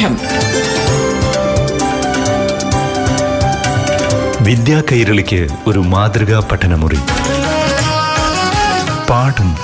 [0.00, 0.16] പാഠം
[4.44, 6.98] വിദ്യാ കൈരളിക്ക് ഒരു മാതൃകാ പഠനമുറി.
[9.10, 9.54] പാഠം.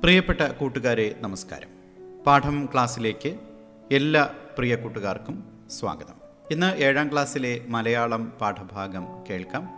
[0.00, 1.68] പ്രിയപ്പെട്ട കൂട്ടുകാരെ നമസ്കാരം.
[2.26, 3.34] പാഠം ക്ലാസ്സിലേക്ക്
[3.92, 4.28] എല്ലാ
[4.58, 5.44] പ്രിയ കൂട്ടുകാർക്കും
[5.80, 6.25] സ്വാഗതം.
[6.50, 9.68] ഇന്ന് ഏഴാം ക്ലാസ്സിലെ മലയാളം പാഠഭാഗം കേൾക്കാം.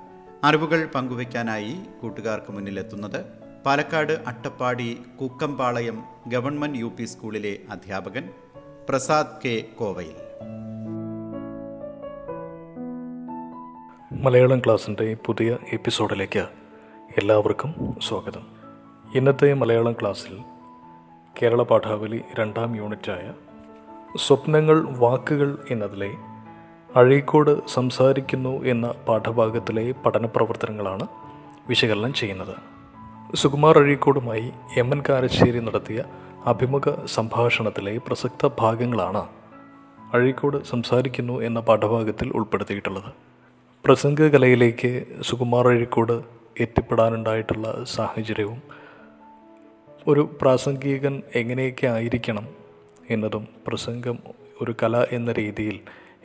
[0.44, 3.24] അറിവുകൾ പങ്കുവയ്ക്കാനായി കൂട്ടുകാർക്ക് മുന്നിലെത്തുന്നത്
[3.66, 8.30] Palakkad Attappadi Kukkampalayam government U P സ്കൂളിലെ അധ്യാപകൻ
[8.88, 10.16] പ്രസാദ് കെ കോവയിൽ.
[14.12, 16.48] മലയാളം ക്ലാസ്സിന്റെ പുതിയ എപ്പിസോഡിലേക്ക്
[17.18, 18.46] എല്ലാവർക്കും സ്വാഗതം.
[19.14, 20.38] ഇന്നത്തെ മലയാളം ക്ലാസ്സിൽ
[21.42, 23.34] കേരള പാഠാവലി രണ്ടാം യൂണിറ്റായ
[24.26, 26.10] സ്വപ്നങ്ങൾ വാക്കുകൾ എന്നതിലെ
[26.96, 31.06] അഴീക്കോട് സംസാരിക്കുന്നു എന്ന പാഠഭാഗത്തിലെ പഠന പ്രവർത്തനങ്ങളാണ്
[31.68, 32.54] വിശകലനം ചെയ്യുന്നത്.
[33.36, 36.04] സുകുമാർ അഴീക്കോടുമായി എം എൻ കാരശ്ശേരി നടത്തിയ
[36.46, 39.28] അഭിമുഖ സംഭാഷണത്തിലെ പ്രസക്ത ഭാഗങ്ങളാണ്
[40.14, 43.12] അഴീക്കോട് സംസാരിക്കുന്നു എന്ന പാഠഭാഗത്തിൽ ഉൾപ്പെടുത്തിയിട്ടുള്ളത്.
[43.84, 46.22] പ്രസംഗകലയിലേക്ക് സുകുമാർ അഴീക്കോട്
[46.60, 48.62] എത്തിപ്പെടാനുണ്ടായിട്ടുള്ള സാഹചര്യവും
[50.08, 52.48] ഒരു പ്രാസംഗികൻ എങ്ങനെയൊക്കെ ആയിരിക്കണം
[53.10, 54.18] എന്നതും പ്രസംഗം
[54.62, 55.80] ഒരു കല എന്ന രീതിയിൽ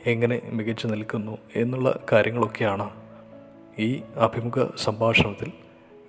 [0.06, 2.90] എങ്ങനെ മികച്ചു നിൽക്കുന്നു എന്നുള്ള കാര്യങ്ങളൊക്കെയാണ്
[3.78, 5.52] ഈ അഭിമുഖ സംഭാഷണത്തിൽ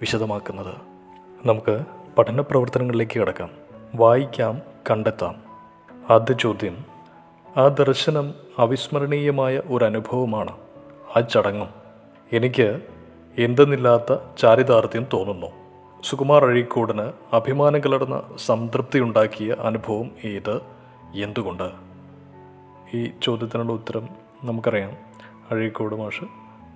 [0.02, 0.74] വിശദമാക്കുന്നത്.
[1.46, 1.86] നമുക്ക്
[2.18, 3.50] പഠന പ്രവർത്തനങ്ങളിലേക്ക് കിടക്കാം.
[3.96, 5.36] വായിക്കാം കണ്ടെത്താം.
[6.10, 6.78] ആദ്യ ചോദ്യം
[7.58, 10.58] ആ ദർശനം അവിസ്മരണീയമായ ഒരു അനുഭവമാണ്.
[11.18, 11.70] ആ ചടങ്ങും.
[12.34, 12.82] എനിക്ക്
[13.38, 15.48] എന്തെന്നില്ലാത്ത ചാരിതാർത്ഥ്യം തോന്നുന്നു.
[16.04, 20.60] സുകുമാർ അഴീക്കോടിന് അഭിമാനം കലർന്ന സംതൃപ്തി ഉണ്ടാക്കിയ അനുഭവം ഏത്?
[21.16, 21.95] എന്തുകൊണ്ട്?
[22.96, 24.06] ഈ ചോദ്യത്തിനുള്ള ഉത്തരം
[24.44, 24.94] നമുക്കറിയാം.
[25.52, 26.28] അഴീക്കോട് മാഷ്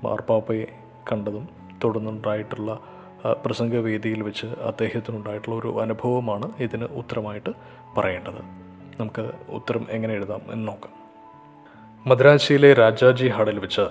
[0.06, 0.68] മാർപ്പാപ്പയെ
[1.12, 1.46] കണ്ടതും
[1.84, 2.80] തുടർന്നുണ്ടായിട്ടുള്ള
[3.46, 7.52] പ്രസംഗവേദിയിൽ വെച്ച് അദ്ദേഹത്തിനുണ്ടായിട്ടുള്ള ഒരു അനുഭവമാണ് ഇതിന് ഉത്തരമായിട്ട്
[7.98, 8.42] പറയേണ്ടത്.
[9.00, 10.94] നമുക്ക് ഉത്തരം എങ്ങനെ എഴുതാം എന്ന് നോക്കാം.
[12.10, 13.86] മദ്രാശിയിലെ രാജാജി ഹാളിൽ വെച്ച്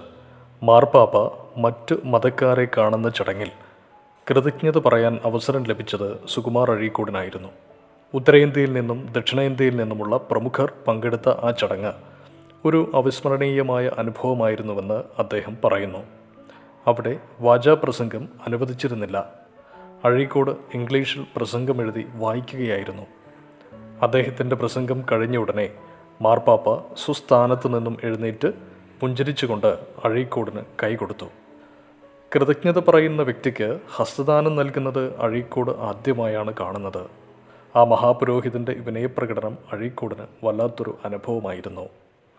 [0.62, 1.16] മാർപ്പാപ്പ
[1.60, 3.50] മറ്റ് മതക്കാരെ കാണുന്ന ചടങ്ങിൽ
[4.26, 7.48] കൃതജ്ഞത പറയാൻ അവസരം ലഭിച്ചത് സുകുമാർ അഴീക്കോടിനായിരുന്നു.
[8.14, 11.92] ഉത്തരേന്ത്യയിൽ നിന്നും ദക്ഷിണേന്ത്യയിൽ നിന്നുമുള്ള പ്രമുഖർ പങ്കെടുത്ത ആ ചടങ്ങ്
[12.64, 15.98] ഒരു അവിസ്മരണീയമായ അനുഭവമായിരുന്നുവെന്ന് അദ്ദേഹം പറയുന്നു.
[16.86, 19.34] അവിടെ വാചാപ്രസംഗം അനുവദിച്ചിരുന്നില്ല.
[20.04, 23.02] അഴീക്കോട് ഇംഗ്ലീഷിൽ പ്രസംഗം എഴുതി വായിക്കുകയായിരുന്നു.
[24.02, 25.70] അദ്ദേഹത്തിന്റെ പ്രസംഗം കഴിഞ്ഞ ഉടനെ
[26.22, 28.52] മാർപ്പാപ്പ സുസ്ഥാനത്തു നിന്നും എഴുന്നേറ്റ്
[29.00, 29.66] പുഞ്ചിരിച്ചുകൊണ്ട്
[30.04, 31.26] അഴീക്കോടിന് കൈകൊടുത്തു
[32.34, 37.06] കൃതജ്ഞത പറയുന്ന വ്യക്തിക്ക് ഹസ്തദാനം നൽകുന്നത് അഴീക്കോട് ആദ്യമായാണ് കാണുന്നത്.
[37.76, 41.88] ആ മഹാപുരോഹിതന്റെ വിനയപ്രകടനം അഴീക്കോടിന് വല്ലാത്തൊരു അനുഭവമായിരുന്നു.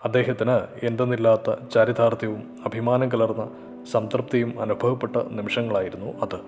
[0.03, 3.49] അദ്ദേഹത്തിന് എന്തെന്നില്ലാത്ത ചാരിതാർത്ഥ്യവും അഭിമാനം കലർന്ന
[3.91, 6.39] സംതൃപ്തിയും അനുഭവപ്പെട്ട നിമിഷങ്ങളായിരുന്നു അത്.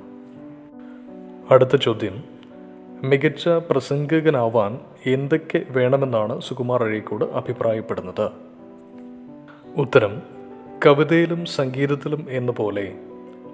[1.53, 2.23] അടുത്ത ചോദ്യം.
[3.03, 8.31] മികച്ച പ്രസംഗകനാവാൻ എന്തൊക്കെ വേണമെന്നാണ് സുകുമാർ അഴീക്കോട് അഭിപ്രായപ്പെടുന്നത്?
[9.77, 10.21] ഉത്തരം.
[10.85, 12.93] കവിതയിലും സംഗീതത്തിലും എന്ന പോലെ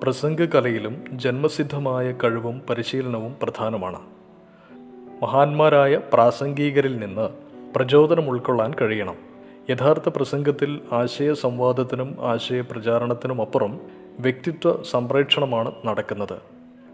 [0.04, 4.00] പ്രസംഗകലയിലും ജന്മസിദ്ധമായ കഴിവും പരിശീലനവും പ്രധാനമാണ്.
[5.24, 7.30] മഹാന്മാരായ പ്രാസംഗികരിൽ നിന്ന്
[7.76, 9.37] പ്രചോദനം ഉൾക്കൊള്ളാൻ കഴിയണം.
[9.70, 13.80] യഥാർത്ഥ പ്രസംഗത്തിൽ ആശയ സംവാദത്തിനും ആശയ പ്രചാരണത്തിനും അപ്പുറം
[14.20, 16.38] വ്യക്തിത്വ സംപ്രേക്ഷണമാണ് നടക്കുന്നത്.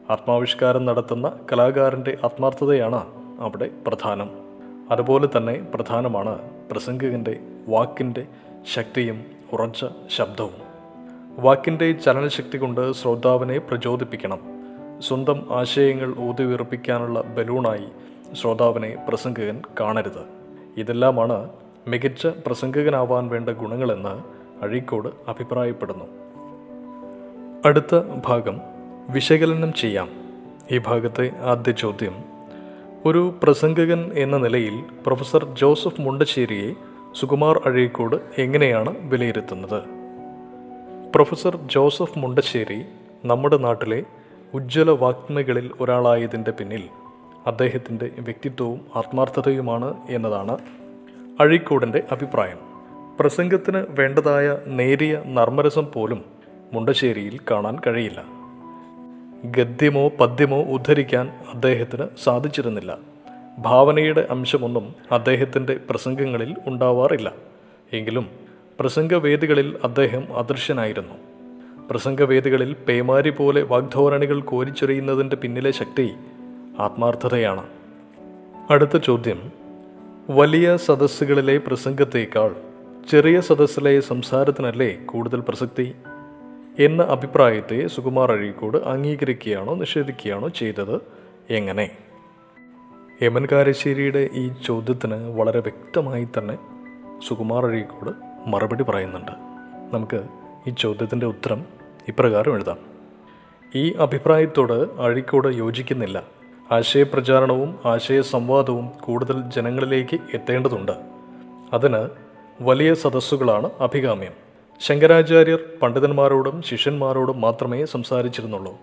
[0.09, 3.07] ആത്മാവിഷ്കാരം നടത്തുന്ന കലാകാരന്റെ ആത്മാർത്ഥതയാണ്
[3.39, 4.29] അവിടെ പ്രധാനം.
[4.91, 6.39] അതുപോലെ തന്നെ പ്രധാനമാണ്
[6.71, 8.25] പ്രസംഗകന്റെ വാക്കിന്റെ
[8.73, 10.53] ശക്തിയും ഉറച്ച ശബ്ദവും.
[11.37, 14.39] വാക്കിന്റെ ചലനശക്തി കൊണ്ട് ശ്രോതാവിനെ പ്രചോദിപ്പിക്കണം.
[14.99, 17.85] സ്വന്തം ആശയങ്ങൾ ഊതിവിറപ്പിക്കാനുള്ള ബലൂണായി
[18.35, 20.25] ശ്രോതാവിനെ പ്രസംഗകൻ കാണരുത്.
[20.77, 21.49] ഇതെല്ലാമാണ്
[21.87, 24.23] മികച്ച പ്രസംഗകനാവാൻ വേണ്ട ഗുണങ്ങളെന്ന്
[24.63, 26.05] അഴീക്കോട് അഭിപ്രായപ്പെടുന്നു.
[27.65, 27.95] അടുത്ത
[28.25, 28.61] ഭാഗം
[29.09, 30.09] വിശകലനം ചെയ്യാം.
[30.71, 32.15] ഈ ഭാഗത്തെ ആദ്യ ചോദ്യം
[33.05, 36.73] ഒരു പ്രസംഗകൻ എന്ന നിലയിൽ പ്രൊഫസർ ജോസഫ് മുണ്ടശ്ശേരിയെ
[37.19, 39.83] സുകുമാർ അഴീക്കോട് എങ്ങനെയാണ് വിലയിരുത്തുന്നത്?
[41.15, 42.85] പ്രൊഫസർ ജോസഫ് മുണ്ടശ്ശേരി
[43.25, 44.03] നമ്മുടെ നാട്ടിലെ
[44.53, 46.83] ഉജ്ജ്വല വാഗ്മികളിൽ ഒരാളായതിന്റെ പിന്നിൽ
[47.47, 50.57] അദ്ദേഹത്തിന്റെ വ്യക്തിത്വവും ആത്മാർത്ഥതയുമാണ് എന്നതാണ്
[51.39, 52.57] അഴീക്കോടിന്റെ അഭിപ്രായം.
[53.19, 56.25] പ്രസംഗത്തിന് വേണ്ടതായ നേരിയ നർമ്മരസം പോലും
[56.73, 58.23] മുണ്ടശ്ശേരിയിൽ കാണാൻ കഴിയില്ല.
[59.45, 62.97] ഗദ്യമോ പദ്യമോ ഉദ്ധരിക്കാൻ അദ്ദേഹത്തിന് സാധിച്ചിരുന്നില്ല.
[63.57, 67.33] ഭാവനയുടെ അംശമൊന്നും അദ്ദേഹത്തിന്റെ പ്രസംഗങ്ങളിൽ ഉണ്ടാവാറില്ല.
[67.93, 68.27] എങ്കിലും
[68.79, 71.15] പ്രസംഗവേദികളിൽ അദ്ദേഹം അദൃശ്യനായിരുന്നു.
[71.89, 76.13] പ്രസംഗവേദികളിൽ പേമാരി പോലെ വാഗ്ധോരണികൾ കോരിച്ചൊരിയുന്നതിന്റെ പിന്നിലെ ശക്തി
[76.79, 77.63] ആത്മാർത്ഥതയാണ്.
[78.69, 79.62] അടുത്ത ചോദ്യം.
[80.29, 82.55] വലിയ സദസ്സുകളിലെ പ്രസംഗത്തേക്കാൾ
[83.11, 85.95] ചെറിയ സദസ്സിലെ സംസാരത്തിനല്ലേ കൂടുതൽ പ്രസക്തി?
[86.79, 91.01] എന്ന അഭിപ്രായത്തെ സുകുമാർ അഴീക്കോട് അംഗീകരിക്കുകയാണോ നിഷേധിക്കുകയാണോ ചെയ്തത്?
[91.49, 91.97] എങ്ങനെ?
[93.21, 96.57] എമൻ കാരശ്ശേരിയുടെ ഈ ചോദ്യത്തിന് വളരെ വ്യക്തമായി തന്നെ
[97.27, 98.11] സുകുമാർ അഴീക്കോട്
[98.49, 99.31] മറുപടി പറയുന്നുണ്ട്.
[99.95, 100.23] നമുക്ക്
[100.67, 101.65] ഈ ചോദ്യത്തിന്റെ ഉത്തരം
[102.07, 102.77] ഇപ്രകാരം എഴുതാം.
[103.75, 106.23] ഈ അഭിപ്രായത്തോട് അഴീക്കോട് യോജിക്കുന്നില്ല.
[106.73, 110.91] ആശയപ്രചാരണവും ആശയ സംവാദവും കൂടുതൽ ജനങ്ങളിലേക്ക് എത്തേണ്ടതുണ്ട്.
[111.73, 112.09] അതിന്
[112.61, 114.31] വലിയ സദസ്സുകളാണ് അഭികാമ്യം.
[114.79, 118.73] ശങ്കരാചാര്യർ പണ്ഡിതന്മാരോടും ശിഷ്യന്മാരോടും മാത്രമേ സംസാരിച്ചിരുന്നുള്ളൂ.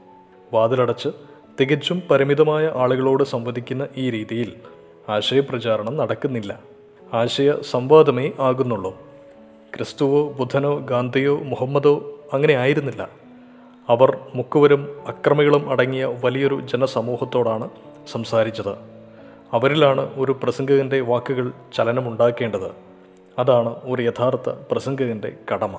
[0.53, 1.09] വാതിലടച്ച്
[1.61, 4.53] തികച്ചും പരിമിതമായ ആളുകളോട് സംവദിക്കുന്ന ഈ രീതിയിൽ
[5.09, 6.61] ആശയപ്രചാരണം നടക്കുന്നില്ല.
[7.15, 8.99] ആശയ സംവാദമേ ആകുന്നുള്ളൂ.
[9.77, 13.09] ക്രിസ്തുവോ ബുധനോ ഗാന്ധിയോ മുഹമ്മദോ അങ്ങനെ ആയിരുന്നില്ല.
[13.89, 17.71] അവർ മുക്കുവരും അക്രമികളും അടങ്ങിയ വലിയൊരു ജനസമൂഹത്തോടാണ്
[18.13, 18.73] സംസാരിച്ചത്.
[19.53, 22.73] അവരിലാണ് ഒരു പ്രസംഗകന്റെ വാക്കുകൾ ചലനമുണ്ടാക്കേണ്ടത്.
[23.39, 25.79] അതാണ് ഒരു യഥാർത്ഥ പ്രസംഗകന്റെ കടമ.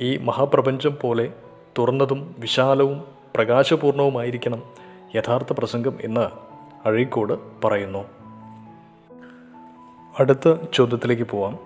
[0.00, 1.32] ഈ മഹാപ്രപഞ്ചം പോലെ
[1.78, 3.04] തുറന്നതും വിശാലവും
[3.34, 4.62] പ്രകാശപൂർണവുമായിരിക്കണം
[5.14, 6.28] യഥാർത്ഥ പ്രസംഗം എന്ന്
[6.88, 8.04] അഴീക്കോട് പറയുന്നു.
[10.18, 11.58] അടുത്ത ചോദ്യത്തിലേക്ക് പോവാം.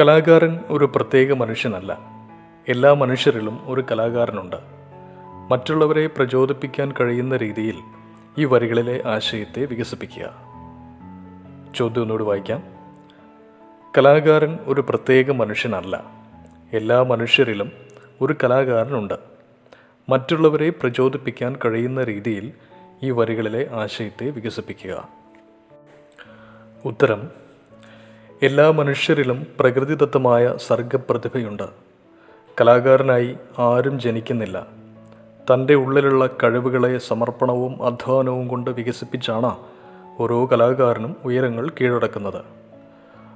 [0.00, 2.15] കലാകാരൻ ഒരു പ്രത്യേക മനുഷ്യനല്ല.
[2.68, 4.56] എല്ലാ മനുഷ്യരിലും ഒരു കലാകാരനുണ്ട്.
[5.50, 7.74] മറ്റുള്ളവരെ പ്രചോദിപ്പിക്കാൻ കഴിയുന്ന രീതിയിൽ
[8.38, 10.34] ഈ വരികളിലെ ആശയത്തെ വികസിപ്പിക്കുക.
[11.74, 12.62] ചോദ്യം ഒന്നുകൂടി വായിക്കാം.
[13.98, 16.04] കലാകാരൻ ഒരു പ്രത്യേക മനുഷ്യനല്ല.
[16.72, 17.72] എല്ലാ മനുഷ്യരിലും
[18.20, 19.14] ഒരു കലാകാരനുണ്ട്.
[20.08, 22.52] മറ്റുള്ളവരെ പ്രചോദിപ്പിക്കാൻ കഴിയുന്ന രീതിയിൽ
[23.02, 25.08] ഈ വരികളിലെ ആശയത്തെ വികസിപ്പിക്കുക.
[26.84, 27.30] ഉത്തരം.
[28.42, 31.85] എല്ലാ മനുഷ്യരിലും പ്രകൃതിദത്തമായ സർഗപ്രതിഭയുണ്ട്.
[32.60, 34.66] കലാകാരനായി ആരും ജനിക്കുന്നില്ല.
[35.52, 39.56] തന്റെ ഉള്ളിലുള്ള കഴിവുകളെ സമർപ്പണവും അധ്വാനവും കൊണ്ട് വികസിപ്പിച്ചാണ്
[40.18, 42.44] ഓരോ കലാകാരനും ഉയരങ്ങൾ കീഴടക്കുന്നത്.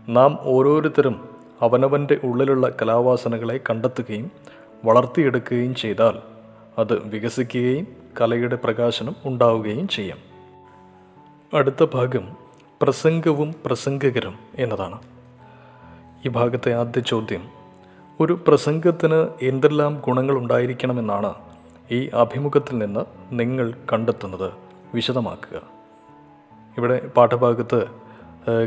[0.08, 1.28] നാം ഓരോരുത്തരും
[1.60, 4.30] അവനവന്റെ ഉള്ളിലുള്ള കലാവാസനകളെ കണ്ടെത്തുകയും
[4.84, 6.18] വളർത്തിയെടുക്കുകയും ചെയ്താൽ
[6.78, 7.86] അത് വികസിക്കുകയും
[8.20, 10.18] കലയുടെ പ്രകാശനം ഉണ്ടാവുകയും ചെയ്യും.
[11.54, 12.36] അടുത്ത ഭാഗം
[12.82, 14.98] പ്രസംഗവും പ്രസംഗകരും എന്നതാണ്.
[16.26, 17.59] ഈ ഭാഗത്തെ ആദ്യ ചോദ്യം
[18.20, 21.34] ഒരു പ്രസംഗത്തിന് എന്തെല്ലാം ഗുണങ്ങൾ ഉണ്ടായിരിക്കണമെന്നാണ്
[21.90, 23.00] ഈ അഭിമുഖത്തിൽ നിന്ന്
[23.32, 24.52] നിങ്ങൾ കണ്ടെത്തുന്നത്.
[24.94, 25.62] വിശദമാക്കുക.
[26.78, 27.86] ഇവിടെ പാഠഭാഗത്ത്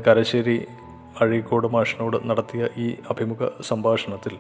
[0.08, 0.66] കരശ്ശേരി
[1.22, 4.38] അഴീക്കോട് മാഷിനോട് നടത്തിയ ഈ അഭിമുഖ സംഭാഷണത്തിൽ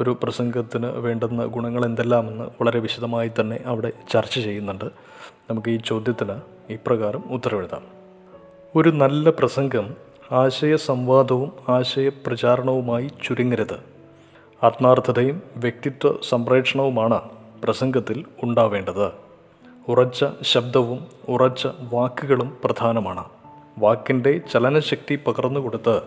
[0.00, 4.84] ഒരു പ്രസംഗത്തിന് വേണ്ടുന്ന ഗുണങ്ങൾ എന്തെല്ലാമെന്ന് വളരെ വിശദമായി തന്നെ അവിടെ ചർച്ച ചെയ്യുന്നുണ്ട്.
[5.50, 6.40] നമുക്ക് ഈ ചോദ്യത്തിന്
[6.72, 7.82] ഇപ്രകാരം ഉത്തരവെഴുതാം
[8.76, 9.94] ഒരു നല്ല പ്രസംഗം
[10.32, 13.97] ആശയ സംവാദവും ആശയപ്രചാരണവുമായി ചുരുങ്ങരുത്.
[14.62, 17.20] ആത്മാർത്ഥതയും വ്യക്തിത്വ സംപ്രേഷണവുമാണ്
[17.64, 19.12] പ്രസംഗത്തിൽ ഉണ്ടാവേണ്ടത്.
[19.88, 23.24] ഉറച്ച ശബ്ദവും ഉറച്ച വാക്കുകളും പ്രധാനമാണ്.
[23.78, 26.02] വാക്കിന്റെ ചലനശക്തി പകർന്നുകൊടുത്ത്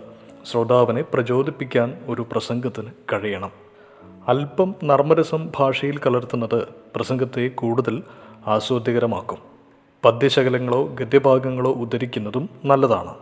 [0.51, 3.51] ശ്രോതാവിനെ പ്രചോദിപ്പിക്കാൻ ഒരു പ്രസംഗത്തിന് കഴിയണം.
[4.27, 8.04] അല്പം നർമ്മരസം ഭാഷയിൽ കലർത്തുന്നത് പ്രസംഗത്തെ കൂടുതൽ
[8.47, 9.38] ആസ്വാദ്യകരമാക്കും.
[10.06, 13.13] പദ്യശകലങ്ങളോ ഗദ്യഭാഗങ്ങളോ ഉദ്ധരിക്കുന്നതും നല്ലതാണ്.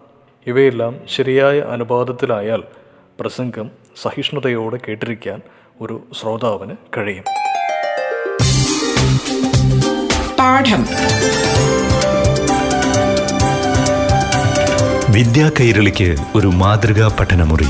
[0.47, 2.63] ഇവയെല്ലാം ശരിയായ അനുപാതത്തിലായാൽ
[3.19, 3.71] പ്രസംഗം
[4.01, 5.42] സഹിഷ്ണുതയോടെ കേട്ടിരിക്കാൻ
[5.81, 7.24] ഒരു ശ്രോതാവിന് കഴിയും.
[10.39, 10.86] പാഠം.
[15.10, 17.68] വിദ്യാ കൈരളിക്ക് ഒരു മാതൃകാ പഠനമുറി.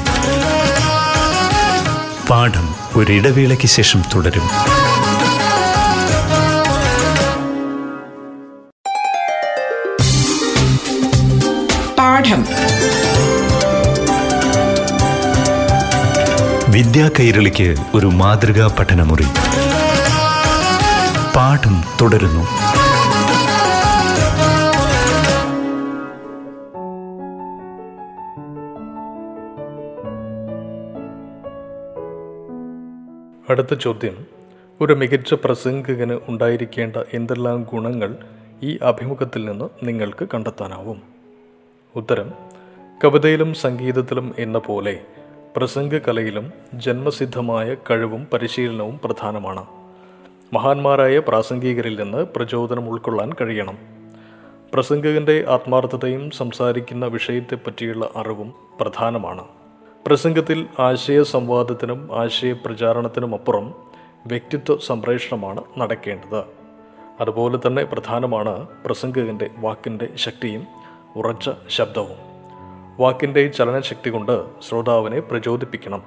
[2.29, 4.47] പാഠം ഒരിടവേളയ്ക്ക് ശേഷം തുടരും.
[11.95, 12.58] പാഠം.
[16.79, 19.23] വിദ്യാ കൈരളിക്ക് ഒരു മാതൃകാ പഠനമുറി.
[21.35, 22.41] പാഠം തുടരുന്നു.
[33.49, 34.25] അടുത്ത ചോദ്യം.
[34.81, 38.17] ഒരു മികച്ച പ്രസംഗകന് ഉണ്ടായിരിക്കേണ്ട എന്തെല്ലാം ഗുണങ്ങൾ
[38.63, 41.01] ഈ അഭിമുഖത്തിൽ നിന്ന് നിങ്ങൾക്ക് കണ്ടെത്താനാവും?
[41.95, 42.33] ഉത്തരം
[43.03, 44.99] കവിതയിലും സംഗീതത്തിലും എന്ന പോലെ
[45.55, 49.65] പ്രസംഗകലയിലും ജന്മസിദ്ധമായ കഴിവും പരിശീലനവും പ്രധാനമാണ്.
[50.53, 53.77] മഹാന്മാരായ പ്രാസംഗികരിൽ നിന്ന് പ്രചോദനം ഉൾക്കൊള്ളാൻ കഴിയണം.
[54.73, 59.45] പ്രസംഗകന്റെ ആത്മാർത്ഥതയും സംസാരിക്കുന്ന വിഷയത്തെപ്പറ്റിയുള്ള അറിവും പ്രധാനമാണ്.
[60.05, 63.73] പ്രസംഗത്തിൽ ആശയ സംവാദത്തിനും ആശയ പ്രചാരണത്തിനുമപ്പുറം
[64.27, 66.43] വ്യക്തിത്വ സംപ്രേഷണമാണ് നടക്കേണ്ടത്.
[67.21, 70.67] അതുപോലെ തന്നെ പ്രധാനമാണ് പ്രസംഗകന്റെ വാക്കിന്റെ ശക്തിയും
[71.15, 72.28] ഉറച്ച ശബ്ദവും.
[72.99, 76.03] വാക്കിന്റെ ചലനശക്തി കൊണ്ട് ശ്രോതാവിനെ പ്രചോദിപ്പിക്കണം.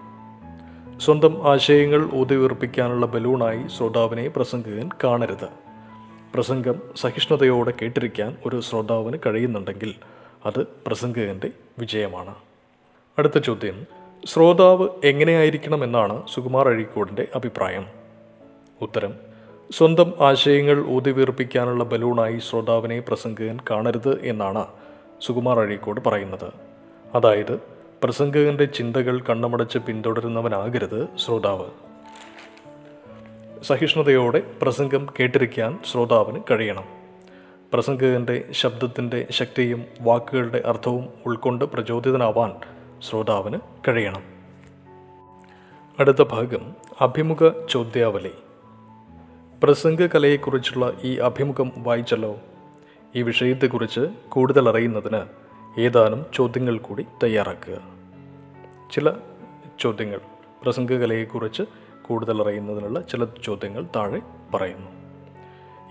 [1.01, 5.49] സ്വന്തം ആശയങ്ങൾ ഊതിയുറപ്പിക്കാനുള്ള ബലൂണായി ശ്രോതാവിനെ പ്രസംഗകൻ കാണരുത്.
[6.35, 9.95] പ്രസംഗം സഹിഷ്ണുതയോടെ കേട്ടിരിക്കാൻ ഒരു ശ്രോതാവിന് കഴിയുന്നുണ്ടെങ്കിൽ
[10.47, 12.35] അത് പ്രസംഗകന്റെ വിജയമാണ്.
[13.19, 13.87] അടുത്ത ചോദ്യം
[14.27, 17.87] ശ്രോതാവ് എങ്ങനെയായിരിക്കണമെന്നാണ് സുകുമാർ അഴീക്കോടിന്റെ അഭിപ്രായം.
[18.83, 19.15] ഉത്തരം
[19.73, 24.67] സ്വന്തം ആശയങ്ങൾ ഊതിവീർപ്പിക്കാനുള്ള ബലൂണായി ശ്രോതാവിനെ പ്രസംഗകൻ കാണരുത് എന്നാണ്
[25.21, 26.72] സുകുമാർ അഴീക്കോട് പറയുന്നത്.
[27.15, 27.61] അതായത്
[28.03, 31.67] പ്രസംഗകന്റെ ചിന്തകൾ കണ്ണമടച്ച് പിന്തുടരുന്നവനാകരുത് ശ്രോതാവ്.
[33.63, 36.85] സഹിഷ്ണുതയോടെ പ്രസംഗം കേട്ടിരിക്കാൻ ശ്രോതാവിന് കഴിയണം.
[37.73, 42.53] പ്രസംഗകന്റെ ശബ്ദത്തിന്റെ ശക്തിയും വാക്കുകളുടെ അർത്ഥവും ഉൾക്കൊണ്ട് പ്രചോദിതനാവാൻ
[43.11, 44.23] ശ്രോതാവിന് കഴിയണം.
[45.99, 48.33] അടുത്ത ഭാഗം അഭിമുഖ ചോദ്യാവലി.
[49.63, 52.37] പ്രസംഗകലയെക്കുറിച്ചുള്ള ഈ അഭിമുഖം വായിച്ചല്ലോ.
[53.17, 55.42] ഈ വിഷയത്തെക്കുറിച്ച് കൂടുതൽ അറിയുന്നതിന്
[55.79, 57.75] ഏതാനും ചോദ്യങ്ങൾ കൂടി തയ്യാറാക്കുക.
[58.93, 59.13] ചില
[59.81, 60.21] ചോദ്യങ്ങൾ
[60.63, 61.63] പ്രസംഗകലയെക്കുറിച്ച്
[62.03, 64.21] കൂടുതൽ അറിയുന്നതിനുള്ള ചില ചോദ്യങ്ങൾ താഴെ
[64.55, 64.91] പറയുന്നു.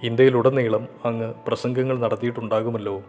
[0.03, 3.03] ഇന്ത്യയിലുടനീളം അങ്ങ് പ്രസംഗങ്ങൾ നടത്തിയിട്ടുണ്ടാകുമല്ലോ.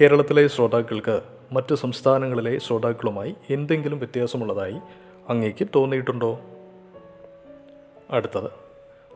[0.00, 1.22] കേരളത്തിലെ ശ്രോതാക്കൾക്ക്
[1.52, 4.76] മറ്റ് സംസ്ഥാനങ്ങളിലെ ശ്രോതാക്കളുമായി എന്തെങ്കിലും വ്യത്യാസമുള്ളതായി
[5.28, 6.40] അങ്ങേക്ക് തോന്നിയിട്ടുണ്ടോ?
[8.10, 8.50] അടുത്തത്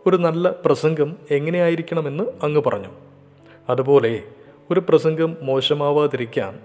[0.07, 2.89] ഒരു നല്ല പ്രസംഗം എങ്ങനെയായിരിക്കണമെന്ന് അങ്ങ് പറഞ്ഞു.
[3.69, 4.23] അതുപോലെ
[4.73, 6.61] ഒരു പ്രസംഗം മോശമാവാതിരിക്കാൻ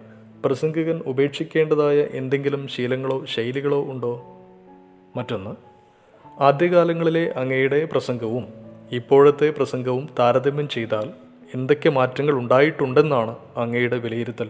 [0.46, 4.24] പ്രസംഗകൻ ഉപേക്ഷിക്കേണ്ടതായ എന്തെങ്കിലും ശീലങ്ങളോ ശൈലികളോ ഉണ്ടോ?
[5.16, 5.56] മറ്റൊന്ന്
[6.44, 8.46] ആദ്യകാലങ്ങളിലെ അങ്ങയുടെ പ്രസംഗവും
[8.92, 11.10] ഇപ്പോഴത്തെ പ്രസംഗവും താരതമ്യം ചെയ്താൽ
[11.54, 14.50] എന്തൊക്കെ മാറ്റങ്ങൾ ഉണ്ടായിട്ടുണ്ടെന്നാണ് അങ്ങയുടെ വിലയിരുത്തൽ.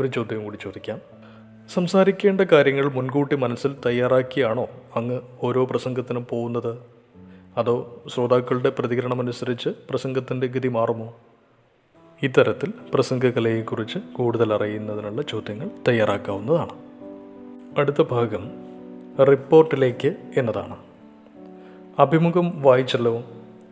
[0.00, 1.00] ഒരു ചോദ്യം കൂടി ചോദിക്കാം.
[1.74, 6.78] സംസാരിക്കേണ്ട കാര്യങ്ങൾ മുൻകൂട്ടി മനസ്സിൽ തയ്യാറാക്കിയാണോ അങ്ങ് ഓരോ പ്രസംഗത്തിനും പോകുന്നത്?
[7.56, 11.14] അതോ ശ്രോതാക്കളുടെ പ്രതികരണമനുസരിച്ച് പ്രസംഗത്തിന്റെ ഗതി മാറുമോ?
[12.22, 16.72] ഇത്തരത്തിൽ പ്രസംഗകലയെക്കുറിച്ച് കൂടുതൽ അറിയുന്നതിനുള്ള ചോദ്യങ്ങൾ തയ്യാറാക്കാവുന്നതാണ്.
[17.78, 18.50] അടുത്ത ഭാഗം
[19.24, 20.76] റിപ്പോർട്ടിലേക്ക് എന്നതാണ്.
[21.98, 23.22] അഭിമുഖം വായിച്ചല്ലോ?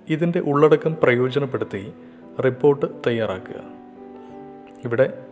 [0.08, 1.92] ഇതിന്റെ ഉള്ളടക്കം പ്രയോജനപ്പെടുത്തി
[2.44, 3.62] റിപ്പോർട്ട് തയ്യാറാക്കുക.
[4.84, 5.24] ഇവിടെ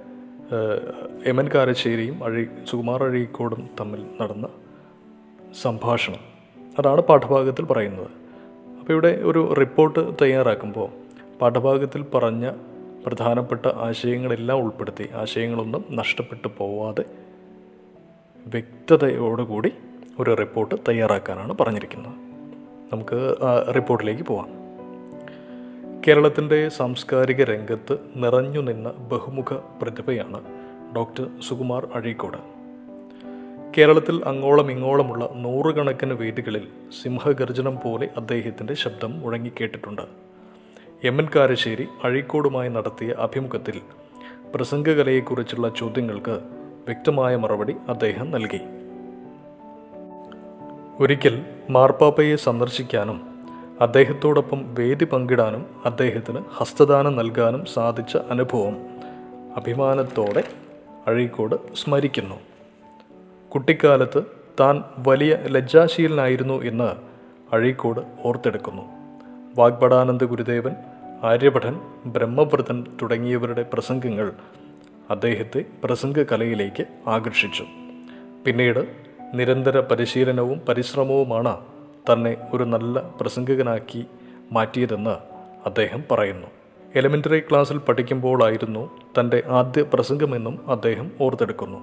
[1.26, 4.48] എം എൻ കാരശ്ശേരിയും അഴി സുകുമാർ അഴീക്കോടും തമ്മിൽ നടന്ന
[5.62, 6.20] സംഭാഷണം.
[6.78, 8.10] അതാണ് പാഠഭാഗത്തിൽ പറയുന്നത്.
[8.80, 10.88] അപ്പോൾ ഇവിടെ ഒരു റിപ്പോർട്ട് തയ്യാറാക്കുമ്പോൾ
[11.40, 12.50] പാഠഭാഗത്തിൽ പറഞ്ഞ
[13.06, 15.08] പ്രധാനപ്പെട്ട ആശയങ്ങളെല്ലാം ഉൾപ്പെടുത്തി.
[15.14, 17.04] ആശയങ്ങളൊന്നും നഷ്ടപ്പെട്ടു പോവാതെ
[18.46, 19.72] വ്യക്തതയോടുകൂടി
[20.18, 22.12] ഒരു റിപ്പോർട്ട് തയ്യാറാക്കാനാണ് പറഞ്ഞിരിക്കുന്നത്.
[22.92, 23.36] നമുക്ക്
[23.74, 24.48] റിപ്പോർട്ടിലേക്ക് പോവാം.
[26.08, 30.40] കേരളത്തിന്റെ സാംസ്കാരിക രംഗത്ത് നിറഞ്ഞു നിന്ന ബഹുമുഖ പ്രതിഭയാണ്
[30.96, 32.36] ഡോക്ടർ സുകുമാർ അഴീക്കോട്.
[33.78, 36.68] കേരളത്തിൽ അങ്ങോളം ഇങ്ങോളമുള്ള നൂറുകണക്കിന് വേദികളിൽ
[37.02, 40.23] സിംഹഗർജനം പോലെ അദ്ദേഹത്തിന്റെ ശബ്ദം മുഴങ്ങിക്കേട്ടിട്ടുണ്ട്.
[41.02, 43.80] എം എൻ കാരശ്ശേരി അഴീക്കോടുമായി നടത്തിയ അഭിമുഖത്തിൽ
[44.54, 46.30] പ്രസംഗകലയെക്കുറിച്ചുള്ള ചോദ്യങ്ങൾക്ക്
[46.86, 48.60] വ്യക്തമായ മറുപടി അദ്ദേഹം നൽകി.
[51.02, 53.22] ഒരിക്കൽ മാർപ്പാപ്പയെ സന്ദർശിക്കാനും
[53.80, 58.76] അദ്ദേഹത്തോടൊപ്പം വേദി പങ്കിടാനും അദ്ദേഹത്തിന് ഹസ്തദാനം നൽകാനും സാധിച്ച അനുഭവം
[59.56, 60.44] അഭിമാനത്തോടെ
[61.06, 62.34] അഴീക്കോട് സ്മരിക്കുന്നു.
[63.48, 64.22] കുട്ടിക്കാലത്ത്
[64.60, 66.90] താൻ വലിയ ലജ്ജാശീലനായിരുന്നു എന്ന്
[67.54, 68.93] അഴീക്കോട് ഓർത്തെടുക്കുന്നു.
[69.56, 70.72] വാഗ്ഭടാനന്ദ ഗുരുദേവൻ
[71.22, 74.32] ആര്യഭടൻ ബ്രഹ്മവ്രതൻ തുടങ്ങിയവരുടെ പ്രസംഗങ്ങൾ
[75.10, 77.64] അദ്ദേഹത്തെ പ്രസംഗ കലയിലേക്ക് ആകർഷിച്ചു.
[78.46, 78.86] പിന്നീട്
[79.34, 81.56] നിരന്തര പരിശീലനവും പരിശ്രമവുമാണ്
[82.12, 84.04] തന്നെ ഒരു നല്ല പ്രസംഗകനാക്കി
[84.52, 85.16] മാറ്റിയതെന്ന്
[85.66, 86.46] അദ്ദേഹം പറയുന്നു.
[86.94, 91.78] എലിമെന്ററി ക്ലാസ്സിൽ പഠിക്കുമ്പോഴായിരുന്നു തന്റെ ആദ്യ പ്രസംഗമെന്നും അദ്ദേഹം ഓർത്തെടുക്കുന്നു.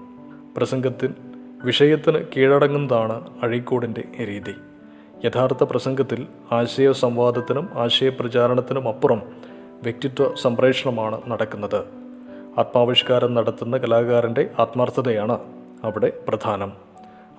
[0.58, 1.14] പ്രസംഗത്തിൽ
[1.64, 4.54] വിഷയത്തിന് കീഴടങ്ങുന്നതാണ് അഴീക്കോടിന്റെ രീതി.
[5.26, 9.22] യഥാർത്ഥ പ്രസംഗത്തിൽ ആശയ സംവാദത്തിനും ആശയപ്രചാരണത്തിനും അപ്പുറം
[9.84, 11.84] വ്യക്തിത്വ സംപ്രേഷണമാണ് നടക്കുന്നത്.
[12.58, 15.40] ആത്മാവിഷ്കാരം നടത്തുന്ന കലാകാരന്റെ ആത്മാർത്ഥതയാണ്
[15.84, 16.74] അവിടെ പ്രധാനം.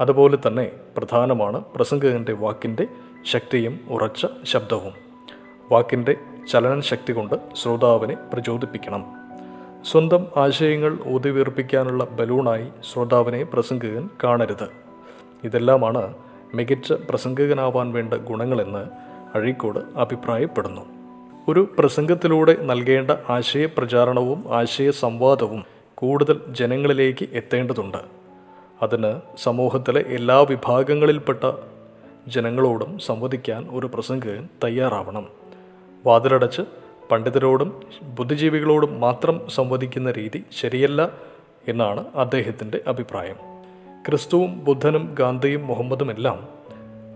[0.01, 2.87] അതുപോലെ തന്നെ പ്രധാനമാണ് പ്രസംഗകന്റെ വാക്കിന്റെ
[3.25, 4.93] ശക്തിയും ഉറച്ച ശബ്ദവും.
[5.73, 6.17] വാക്കിന്റെ
[6.53, 9.05] ചലന ശക്തി കൊണ്ട് ശ്രോതാവിനെ പ്രചോദിപ്പിക്കണം.
[9.85, 14.69] സ്വന്തം ആശയങ്ങൾ ഊതിവീർപ്പിക്കാനുള്ള ബലൂണായി ശ്രോതാവിനെ പ്രസംഗകൻ കാണരുത്.
[15.45, 16.15] ഇതെല്ലാമാണ്
[16.55, 18.87] മികച്ച പ്രസംഗകനാവാൻ വേണ്ട ഗുണങ്ങളെന്ന്
[19.37, 20.81] അഴീക്കോട് അഭിപ്രായപ്പെടുന്നു.
[21.49, 27.99] ഒരു പ്രസംഗത്തിലൂടെ നൽകേണ്ട ആശയപ്രചാരണവും ആശയ സംവാദവും കൂടുതൽ ജനങ്ങളിലേക്ക് എത്തേണ്ടതുണ്ട്.
[28.83, 31.53] അതിന് സമൂഹത്തിലെ എല്ലാ വിഭാഗങ്ങളിൽപ്പെട്ട
[32.29, 35.29] ജനങ്ങളോടും സംവദിക്കാൻ ഒരു പ്രസംഗകൻ തയ്യാറാവണം.
[36.07, 36.63] വാതിലടച്ച്
[37.11, 41.11] പണ്ഡിതരോടും ബുദ്ധിജീവികളോടും മാത്രം സംവദിക്കുന്ന രീതി ശരിയല്ല
[41.69, 43.52] എന്നാണ് അദ്ദേഹത്തിന്റെ അഭിപ്രായം.
[44.09, 46.49] ക്രിസ്തുവും ബുദ്ധനും ഗാന്ധിയും മുഹമ്മദുമെല്ലാം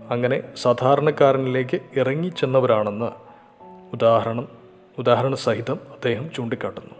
[0.09, 3.05] അങ്ങനെ സാധാരണക്കാരനിലേക്ക് ഇറങ്ങിച്ചെന്നവരാണെന്ന്
[3.93, 4.47] ഉദാഹരണം
[4.97, 6.93] ഉദാഹരണ സഹിതം അദ്ദേഹം ചൂണ്ടിക്കാട്ടുന്നു.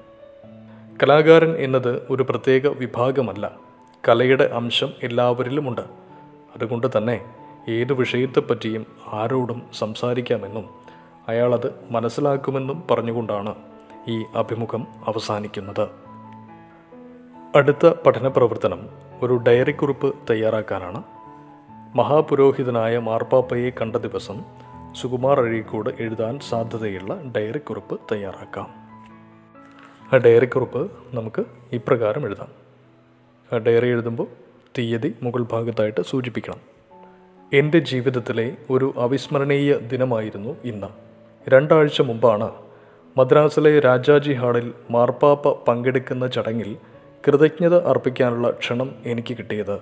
[1.04, 3.52] കലാകാരൻ എന്നത് ഒരു പ്രത്യേക വിഭാഗമല്ല.
[4.10, 5.82] കലയുടെ അംശം എല്ലാവരിലുമുണ്ട്.
[6.56, 7.26] അതുകൊണ്ട് തന്നെ
[7.70, 10.70] ഏതു വിഷയത്തെപ്പറ്റിയും ആരോടും സംസാരിക്കാമെന്നും
[11.28, 13.56] അയാളത് മനസ്സിലാക്കുമെന്നും പറഞ്ഞുകൊണ്ടാണ്
[14.08, 15.90] ഈ അഭിമുഖം അവസാനിക്കുന്നത്.
[17.56, 21.04] അടുത്ത പഠന പ്രവർത്തനം ഒരു ഡയറി കുറിപ്പ് തയ്യാറാക്കാനാണ്.
[21.96, 24.42] മഹാപുരോഹിതനായ മാർപ്പാപ്പയെ കണ്ട ദിവസം
[24.92, 28.68] സുകുമാർ അഴീക്കോട് എഴുതാൻ സാധ്യതയുള്ള ഡയറി കുറിപ്പ് തയ്യാറാക്കാം.
[30.14, 32.48] ആ ഡയറി കുറിപ്പ് നമുക്ക് ഇപ്രകാരം എഴുതാം.
[33.54, 34.28] ആ ഡയറി എഴുതുമ്പോൾ
[34.78, 36.60] തീയതി മുകൾ ഭാഗത്തായിട്ട് സൂചിപ്പിക്കണം.
[37.54, 40.88] എന്റെ ജീവിതത്തിലെ ഒരു അവിസ്മരണീയ ദിനമായിരുന്നു ഇന്ന്.
[41.50, 42.52] രണ്ടാഴ്ച മുമ്പാണ്
[43.18, 46.78] മദ്രാസിലെ രാജാജി ഹാളിൽ മാർപ്പാപ്പ പങ്കെടുക്കുന്ന ചടങ്ങിൽ
[47.28, 49.74] കൃതജ്ഞത അർപ്പിക്കാനുള്ള ക്ഷണം എനിക്ക് കിട്ടിയത്.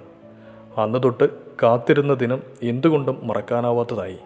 [0.77, 1.29] അന്ന് തൊട്ട്
[1.63, 4.17] കാത്തിരുന്ന ദിനം എന്തുകൊണ്ടും മറക്കാനാവാത്തതായി.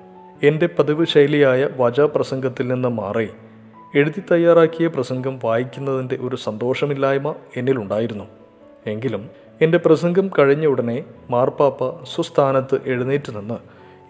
[0.44, 3.30] എന്റെ പതിവ് ശൈലിയായ വാചാപ്രസംഗത്തിൽ നിന്ന് മാറി
[3.96, 8.24] എഴുതി തയ്യാറാക്കിയ പ്രസംഗം വായിക്കുന്നതിന്റെ ഒരു സന്തോഷമില്ലായ്മ എന്നിലുണ്ടായിരുന്നു
[8.88, 9.30] എങ്കിലും
[9.62, 13.58] എന്റെ പ്രസംഗം കഴിഞ്ഞ ഉടനെ മാർപ്പാപ്പ സ്വസ്ഥാനത്ത് എഴുന്നേറ്റ് നിന്ന്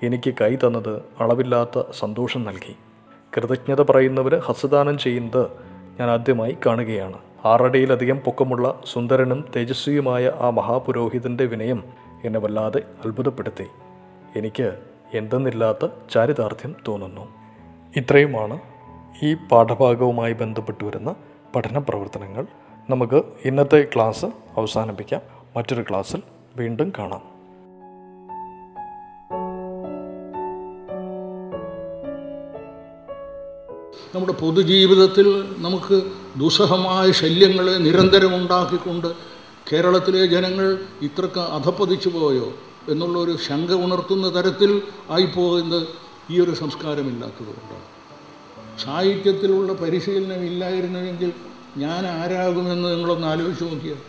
[0.05, 2.75] എനിക്ക് കൈ തന്നത് അളവില്ലാത്ത സന്തോഷം നൽകി.
[3.37, 5.47] കൃതജ്ഞത പറയുന്നവർ ഹസ്തദാനം ചെയ്യുന്നത്
[5.99, 7.28] ഞാൻ ആദ്യമായി കാണുകയാണ്.
[7.46, 11.84] ആറടിയിലധികം പൊക്കമുള്ള സുന്ദരനും തേജസ്വിയുമായ ആ മഹാപുരോഹിതന്റെ വിനയം
[12.24, 13.65] എന്നെ വല്ലാതെ അത്ഭുതപ്പെടുത്തി.
[14.36, 14.79] എനിക്ക്
[15.13, 17.22] എന്തെന്നില്ലാത്ത ചാരിതാർത്ഥ്യം തോന്നുന്നു.
[17.96, 18.60] ഇത്രയുമാണ്
[19.24, 21.15] ഈ പാഠഭാഗവുമായി ബന്ധപ്പെട്ട് വരുന്ന
[21.55, 22.46] പഠന പ്രവർത്തനങ്ങൾ.
[22.89, 24.25] നമുക്ക് ഇന്നത്തെ ക്ലാസ്
[24.58, 25.22] അവസാനിപ്പിക്കാം.
[25.58, 26.22] മറ്റൊരു ക്ലാസ്സിൽ
[26.55, 27.38] വീണ്ടും കാണാം.
[34.15, 35.97] നമ്മുടെ പൊതുജീവിതത്തിൽ നമുക്ക്
[36.39, 39.07] ദുസ്സഹമായ ശല്യങ്ങളെ നിരന്തരം ഉണ്ടാക്കിക്കൊണ്ട്
[39.69, 42.53] കേരളത്തിലെ ജനങ്ങൾ ഇത്രക്ക് അധപ്പതിച്ചു പോയോ
[42.89, 45.87] എന്നുള്ളൊരു ശങ്ക ഉണർത്തുന്ന തരത്തിൽ ആയിപ്പോകുന്നത്
[46.31, 47.85] ഈ ഒരു സംസ്കാരമില്ലാത്തതുകൊണ്ടാണ്.
[48.83, 51.31] സാഹിത്യത്തിലുള്ള പരിശീലനം ഇല്ലായിരുന്നുവെങ്കിൽ
[51.77, 54.01] ഞാൻ ആരാകുമെന്ന് നിങ്ങളൊന്ന് ആലോചിച്ച് നോക്കിയാൽ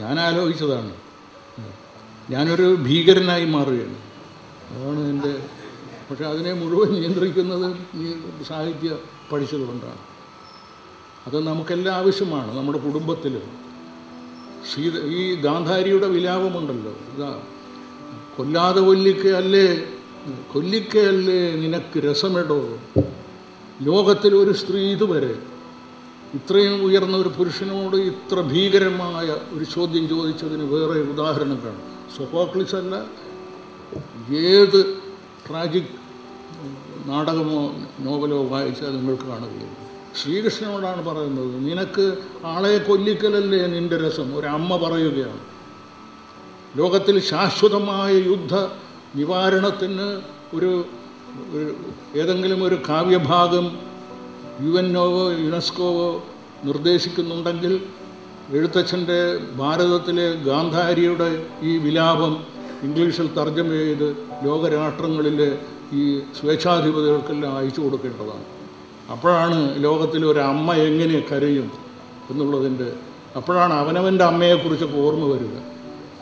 [0.00, 0.94] ഞാൻ ആലോചിച്ചതാണ്.
[2.30, 3.98] ഞാനൊരു ഭീകരനായി മാറുകയാണ്.
[4.70, 5.32] അതാണ് എന്റെ
[6.08, 8.06] പക്ഷെ അതിനെ മുഴുവൻ നിയന്ത്രിക്കുന്നത് ഈ
[8.48, 8.90] സാഹിത്യ
[9.30, 10.02] പഠിച്ചതുകൊണ്ടാണ്.
[11.26, 13.42] അത് നമുക്കെല്ലാം ആവശ്യമാണ് നമ്മുടെ കുടുംബത്തിൽ.
[14.70, 16.92] സീത ഈ ഗാന്ധാരിയുടെ വിലാപമുണ്ടല്ലോ.
[17.14, 17.40] ഇതാ
[18.36, 19.66] കൊല്ലാതെ കൊല്ലിക്കയല്ലേ
[20.52, 22.78] കൊല്ലിക്കയല്ലേ നിനക്ക് രസമെടോ?
[23.82, 25.34] ലോകത്തിൽ ഒരു സ്ത്രീ ഇതുവരെ
[26.34, 29.26] ഇത്രയും ഉയർന്ന ഒരു പുരുഷനോട് ഇത്ര ഭീകരമായ
[29.56, 31.84] ഒരു ചോദ്യം ചോദിച്ചതിന് വേറെ ഉദാഹരണം കാണും
[32.16, 32.94] സൊഫോക്ലിസ് അല്ല
[34.30, 34.95] ഏത്
[35.46, 35.92] ട്രാജിക്
[37.08, 37.60] നാടകമോ
[38.00, 39.74] നോവലോ വായിച്ചാൽ നിങ്ങൾക്ക് കാണുകയില്ല.
[40.18, 42.04] ശ്രീകൃഷ്ണനോടാണ് പറയുന്നത് നിനക്ക്
[42.44, 44.28] ആളെ കൊല്ലിക്കലല്ലേ നിന്റെ രസം?
[44.38, 45.42] ഒരമ്മ പറയുകയാണ്.
[46.76, 48.54] ലോകത്തിൽ ശാശ്വതമായ യുദ്ധ
[49.18, 50.08] നിവാരണത്തിന്
[50.56, 50.70] ഒരു
[52.20, 53.66] ഏതെങ്കിലും ഒരു കാവ്യഭാഗം
[54.64, 56.08] യു എന്നോവോ യുനെസ്കോവോ
[56.64, 57.72] നിർദ്ദേശിക്കുന്നുണ്ടെങ്കിൽ
[58.56, 59.20] എഴുത്തച്ഛന്റെ
[59.56, 61.30] ഭാരതത്തിലെ ഗാന്ധാരിയുടെ
[61.62, 62.34] ഈ വിലാപം
[62.82, 65.58] ഇംഗ്ലീഷിൽ തർജമ ചെയ്ത് ലോകരാഷ്ട്രങ്ങളിലെ
[65.92, 68.44] ഈ സ്വേച്ഛാധിപതികൾക്കെല്ലാം അയച്ചു കൊടുക്കേണ്ടതാണ്.
[69.10, 71.70] അപ്പോഴാണ് ലോകത്തിൽ ഒരു അമ്മ എങ്ങനെ കരയും
[72.30, 72.92] എന്നുള്ളതിന്റെ
[73.36, 75.56] അപ്പോഴാണ് അവനവന്റെ അമ്മയെക്കുറിച്ചൊക്കെ ഓർമ്മ വരിക.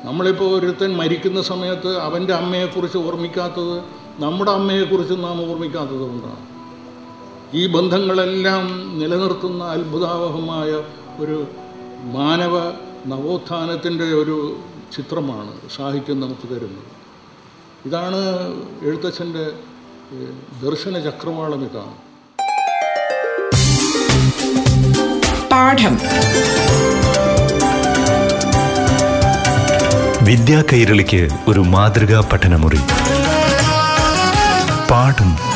[0.04, 3.76] നമ്മളിപ്പോൾ ഒരുത്തൻ മരിക്കുന്ന സമയത്ത് അവന്റെ അമ്മയെക്കുറിച്ച് ഓർമ്മിക്കാത്തത്
[4.18, 6.46] നമ്മുടെ അമ്മയെക്കുറിച്ച് നാം ഓർമ്മിക്കാത്തത് കൊണ്ടാണ്.
[7.54, 8.66] ഈ ബന്ധങ്ങളെല്ലാം
[8.98, 10.70] നിലനിർത്തുന്ന അത്ഭുതാവഹമായ
[11.20, 11.44] ഒരു
[12.02, 12.72] മാനവ
[13.06, 14.56] നവോത്ഥാനത്തിന്റെ ഒരു
[14.96, 16.90] ചിത്രമാണ് സാഹിത്യം നമുക്ക് തരുന്നത്
[17.86, 18.16] ഇതാണ്
[18.82, 19.52] എഴുത്തച്ഛന്റെ
[20.62, 21.94] ദർശന ചക്രവാളം ഇതാണ്
[25.52, 25.94] പാഠം.
[30.24, 32.80] വിദ്യാ കൈരളിക്ക് ഒരു മാതൃകാ പഠനമുറി.
[34.90, 35.53] പാഠം.